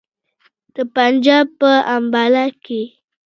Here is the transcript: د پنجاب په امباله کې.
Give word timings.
د 0.75 0.77
پنجاب 0.93 1.47
په 1.59 1.71
امباله 1.95 2.45
کې. 2.63 2.81